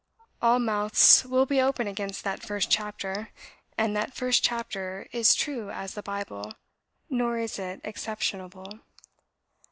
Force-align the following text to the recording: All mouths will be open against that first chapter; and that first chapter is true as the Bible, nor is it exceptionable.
All 0.41 0.57
mouths 0.57 1.25
will 1.25 1.45
be 1.45 1.61
open 1.61 1.85
against 1.85 2.23
that 2.23 2.41
first 2.41 2.71
chapter; 2.71 3.29
and 3.77 3.95
that 3.95 4.15
first 4.15 4.43
chapter 4.43 5.07
is 5.11 5.35
true 5.35 5.69
as 5.69 5.93
the 5.93 6.01
Bible, 6.01 6.53
nor 7.07 7.37
is 7.37 7.59
it 7.59 7.81
exceptionable. 7.83 8.79